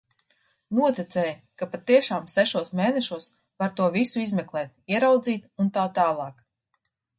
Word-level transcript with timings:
Noticēja, 0.77 1.33
ka 1.61 1.67
patiešām 1.73 2.25
sešos 2.37 2.73
mēnešos 2.81 3.29
var 3.63 3.77
to 3.81 3.91
visu 3.99 4.25
izmeklēt, 4.25 4.75
ieraudzīt, 4.97 5.49
un 5.67 5.73
tā 5.79 5.87
tālāk. 6.01 6.45